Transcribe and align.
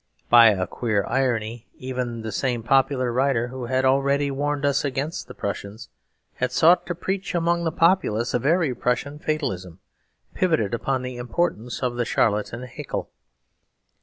By 0.31 0.47
a 0.47 0.65
queer 0.65 1.05
irony, 1.07 1.67
even 1.77 2.23
the 2.23 2.31
same 2.31 2.63
popular 2.63 3.13
writer 3.13 3.49
who 3.49 3.65
had 3.65 3.85
already 3.85 4.31
warned 4.31 4.65
us 4.65 4.83
against 4.83 5.27
the 5.27 5.35
Prussians, 5.35 5.89
had 6.37 6.51
sought 6.51 6.87
to 6.87 6.95
preach 6.95 7.35
among 7.35 7.65
the 7.65 7.71
populace 7.71 8.33
a 8.33 8.39
very 8.39 8.73
Prussian 8.73 9.19
fatalism, 9.19 9.79
pivoted 10.33 10.73
upon 10.73 11.03
the 11.03 11.17
importance 11.17 11.83
of 11.83 11.97
the 11.97 12.05
charlatan 12.05 12.63
Haeckel. 12.63 13.11